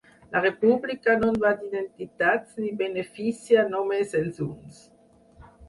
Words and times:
La 0.35 0.39
república 0.43 1.13
no 1.23 1.29
va 1.43 1.51
d’identitats 1.59 2.57
ni 2.63 2.73
beneficia 2.81 3.69
només 3.77 4.19
els 4.25 4.43
uns. 4.51 4.85